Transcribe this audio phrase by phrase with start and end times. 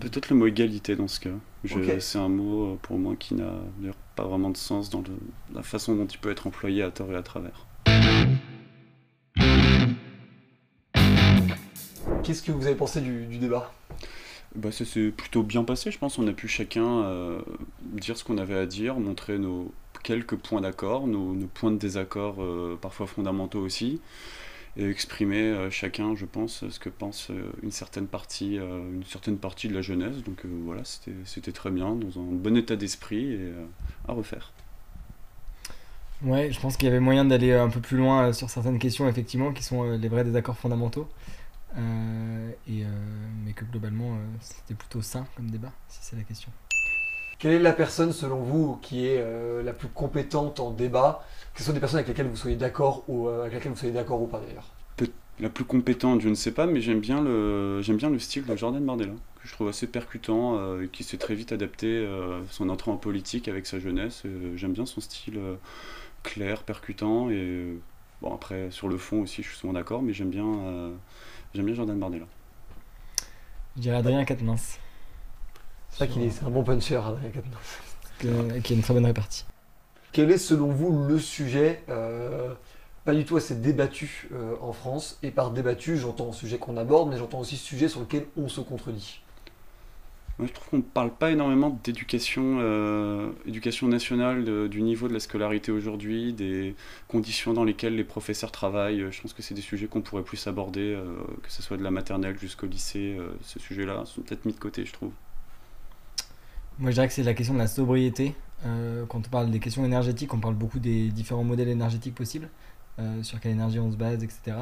[0.00, 1.30] Peut-être le mot égalité dans ce cas.
[2.00, 3.52] C'est un mot euh, pour moi qui n'a
[4.14, 5.02] pas vraiment de sens dans
[5.54, 7.66] la façon dont il peut être employé à tort et à travers.
[12.22, 13.72] Qu'est-ce que vous avez pensé du, débat?
[14.54, 16.18] Bah, Ça s'est plutôt bien passé, je pense.
[16.18, 17.40] On a pu chacun euh,
[17.82, 19.72] dire ce qu'on avait à dire, montrer nos
[20.02, 24.00] quelques points d'accord, nos, points de désaccord euh, parfois fondamentaux aussi
[24.76, 29.04] et exprimer euh, chacun, je pense, ce que pense euh, une certaine partie, euh, une
[29.04, 30.22] certaine partie de la jeunesse.
[30.24, 30.82] Donc voilà,
[31.24, 33.52] c'était très bien, dans un bon état d'esprit et
[34.06, 34.52] à refaire.
[36.22, 39.08] Ouais, je pense qu'il y avait moyen d'aller un peu plus loin sur certaines questions,
[39.08, 41.08] effectivement, qui sont les vrais désaccords fondamentaux.
[41.76, 42.84] et,
[43.44, 46.50] mais que globalement, c'était plutôt sain comme débat, si c'est la question.
[47.38, 49.22] Quelle est la personne, selon vous, qui est
[49.62, 51.24] la plus compétente en débat
[51.56, 53.78] que ce soit des personnes avec lesquelles vous soyez d'accord ou euh, avec lesquelles vous
[53.78, 54.66] soyez d'accord ou pas d'ailleurs?
[55.38, 58.46] La plus compétente, je ne sais pas, mais j'aime bien le j'aime bien le style
[58.46, 61.88] de Jordan Bardella, que je trouve assez percutant, euh, et qui s'est très vite adapté
[61.88, 64.22] euh, son entrée en politique avec sa jeunesse.
[64.54, 65.38] j'aime bien son style
[66.22, 67.76] clair, percutant, et
[68.22, 70.92] bon après sur le fond aussi, je suis souvent d'accord, mais j'aime bien
[71.54, 72.26] j'aime bien Jordan Bardella.
[73.76, 74.78] Je dirais Adrien Quatennens.
[75.96, 78.62] C'est vrai qu'il est, un bon puncher, Adrien Quatennens.
[78.62, 79.46] qui a une très bonne répartie.
[80.12, 82.52] Quel est selon vous le sujet euh,
[83.06, 85.18] pas du tout assez débattu euh, en France?
[85.22, 88.50] Et par débattu, j'entends un sujet qu'on aborde, mais j'entends aussi sujet sur lequel on
[88.50, 89.22] se contredit.
[90.38, 95.14] Moi, je trouve qu'on ne parle pas énormément d'éducation euh, éducation nationale, du niveau de
[95.14, 96.74] la scolarité aujourd'hui, des
[97.08, 99.06] conditions dans lesquelles les professeurs travaillent.
[99.10, 100.94] Je pense que c'est des sujets qu'on pourrait plus aborder,
[101.42, 103.16] que ce soit de la maternelle jusqu'au lycée.
[103.40, 105.12] ces sujets-là sont peut-être mis de côté, je trouve.
[106.78, 108.34] Moi, je dirais que c'est la question de la sobriété.
[108.66, 112.50] Euh, quand on parle des questions énergétiques, on parle beaucoup des différents modèles énergétiques possibles,
[112.98, 114.58] euh, sur quelle énergie on se base, etc.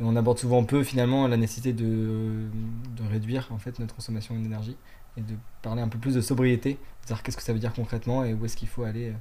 [0.00, 2.48] Et on aborde souvent peu finalement la nécessité de,
[2.96, 4.76] de réduire en fait notre consommation d'énergie
[5.16, 7.72] et de parler un peu plus de sobriété, de dire qu'est-ce que ça veut dire
[7.72, 9.12] concrètement et où est-ce qu'il faut aller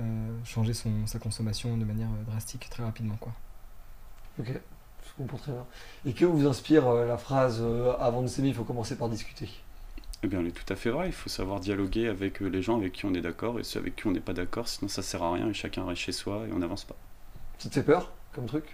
[0.00, 3.16] euh, changer son, sa consommation de manière drastique très rapidement.
[3.18, 3.32] Quoi.
[4.38, 5.64] Ok, je comprends très bien.
[6.04, 7.64] Et que vous inspire la phrase
[8.00, 9.48] avant de s'aimer, il faut commencer par discuter
[10.22, 11.08] eh bien, elle est tout à fait vrai.
[11.08, 13.78] Il faut savoir dialoguer avec euh, les gens avec qui on est d'accord et ceux
[13.78, 16.12] avec qui on n'est pas d'accord, sinon ça sert à rien et chacun reste chez
[16.12, 16.96] soi et on n'avance pas.
[17.58, 18.64] Ça te fait peur comme truc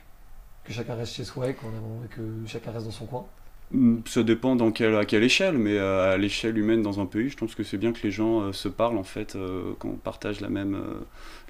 [0.65, 3.27] Que chacun reste chez soi et, que chacun reste dans son coin?
[3.73, 7.07] Hmm, ça dépend dans quelle, à quelle échelle, mais euh, à l'échelle humaine dans un
[7.07, 9.37] pays, je pense que c'est bien que les gens euh, se parlent en fait,
[9.79, 10.81] qu'on partage la même,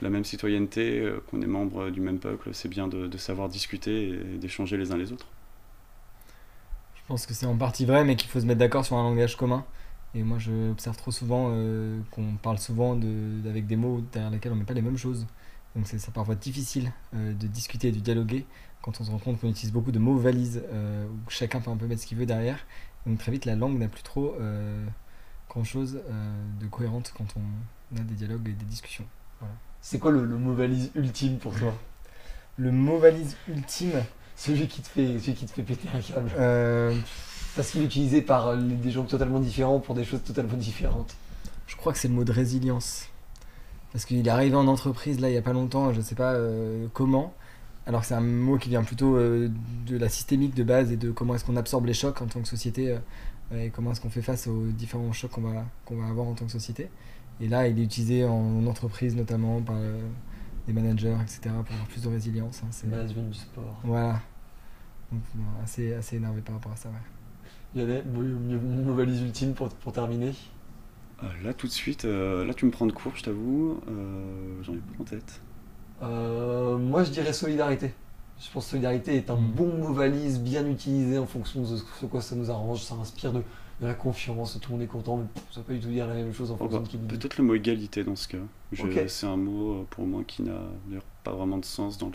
[0.03, 2.51] la même citoyenneté, qu'on est membre du même peuple.
[2.53, 5.27] C'est bien de, de, savoir discuter et d'échanger les uns les autres.
[6.97, 9.03] Je pense que c'est en partie vrai, mais qu'il faut se mettre d'accord sur un
[9.03, 9.65] langage commun.
[10.17, 14.53] Et moi, j'observe trop souvent euh, qu'on parle souvent de, avec des mots derrière lesquels
[14.53, 15.27] on ne met pas les mêmes choses.
[15.75, 18.47] Donc c'est parfois difficile euh, de discuter et de dialoguer
[18.81, 21.71] quand on se rend compte qu'on utilise beaucoup de mots valises euh, où chacun peut
[21.71, 22.65] un peu mettre ce qu'il veut derrière.
[23.05, 24.35] Donc très vite, la langue n'a plus trop
[25.51, 26.01] grand-chose
[26.61, 29.05] de cohérente quand on a des dialogues et des discussions.
[29.81, 31.75] C'est quoi le, mot valise ultime pour toi?
[32.57, 34.03] Le mot valise ultime?
[34.35, 36.31] Celui qui te fait, celui qui te fait péter un câble
[37.57, 41.17] parce qu'il est utilisé par euh, des gens totalement différents pour des choses totalement différentes.
[41.67, 43.09] Je crois que c'est le mot de résilience.
[43.93, 46.15] Parce qu'il est arrivé en entreprise là il n'y a pas longtemps, je ne sais
[46.15, 47.33] pas euh, comment.
[47.87, 49.49] Alors que c'est un mot qui vient plutôt euh,
[49.87, 52.43] de la systémique de base et de comment est-ce qu'on absorbe les chocs en tant
[52.43, 52.97] que société
[53.55, 56.35] et comment est-ce qu'on fait face aux différents chocs qu'on va, qu'on va avoir en
[56.35, 56.91] tant que société.
[57.41, 59.77] Et là, il est utilisé en entreprise notamment par
[60.67, 61.41] des managers, etc.
[61.65, 62.63] pour avoir plus de résilience.
[62.65, 62.89] Hein, c'est...
[62.89, 63.81] Management du sport.
[63.85, 64.21] Voilà.
[65.13, 65.23] Donc,
[65.63, 66.89] assez, assez énervé par rapport à ça.
[66.89, 67.16] Ouais.
[67.77, 70.33] Yannick, une valise ultime pour, pour terminer
[71.23, 73.81] euh, Là, tout de suite, euh, là, tu me prends de court, je t'avoue.
[73.89, 75.41] Euh, j'en ai pas en tête.
[76.01, 77.93] moi, je dirais solidarité.
[78.39, 79.53] Je pense que solidarité est un mm.
[79.53, 82.83] bon mot valise, bien utilisé en fonction de ce quoi ça nous arrange.
[82.83, 83.43] Ça inspire de,
[83.81, 86.15] la confiance, tout le monde est content, mais ça peut pas du tout dire la
[86.15, 88.39] même chose en fonction de qui Peut-être le mot égalité dans ce cas.
[89.09, 90.61] C'est un mot pour moi qui n'a
[91.25, 92.11] pas vraiment de sens dans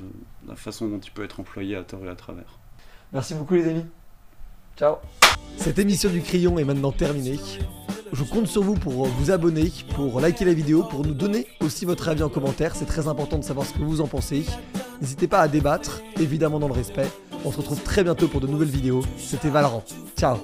[0.47, 2.59] la façon dont il peut être employé à tort et à travers.
[3.13, 3.85] Merci beaucoup les amis.
[5.57, 7.39] Cette émission du Crayon est maintenant terminée.
[8.13, 11.85] Je compte sur vous pour vous abonner, pour liker la vidéo, pour nous donner aussi
[11.85, 12.75] votre avis en commentaire.
[12.75, 14.45] C'est très important de savoir ce que vous en pensez.
[14.99, 17.07] N'hésitez pas à débattre, évidemment dans le respect.
[17.45, 19.03] On se retrouve très bientôt pour de nouvelles vidéos.
[19.17, 19.83] C'était Valorant.
[20.17, 20.37] Ciao